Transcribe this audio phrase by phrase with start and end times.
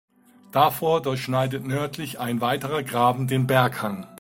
[0.51, 4.07] Davor durchschneidet nördlich ein weiterer Graben den Berghang.